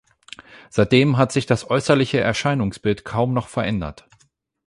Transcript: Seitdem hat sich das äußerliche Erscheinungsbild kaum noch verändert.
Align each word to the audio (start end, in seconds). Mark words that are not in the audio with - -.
Seitdem 0.71 1.17
hat 1.17 1.31
sich 1.31 1.45
das 1.45 1.69
äußerliche 1.69 2.19
Erscheinungsbild 2.19 3.05
kaum 3.05 3.33
noch 3.35 3.47
verändert. 3.47 4.09